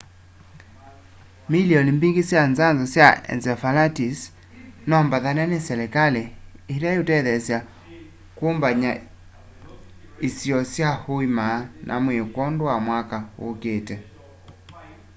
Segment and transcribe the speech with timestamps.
[1.51, 4.19] milioni mbingi sya nzanzo ya encephalitis
[4.87, 6.23] no mbaathane ni selikali
[6.73, 7.59] ila iutethya
[8.37, 8.91] kumbanya
[10.27, 11.47] isiio sya uima
[11.89, 13.95] wa mwii kwondu wa mwaka uukiite